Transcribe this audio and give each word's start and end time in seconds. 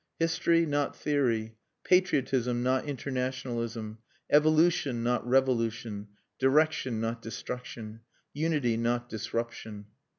History 0.17 0.65
not 0.65 0.95
Theory. 0.95 1.57
Patriotism 1.83 2.63
not 2.63 2.85
Internationalism. 2.85 3.99
Evolution 4.31 5.03
not 5.03 5.23
Revolution. 5.27 6.07
Direction 6.39 6.99
not 6.99 7.21
Destruction. 7.21 7.99
Unity 8.33 8.77
not 8.77 9.09
Disruption. 9.09 9.85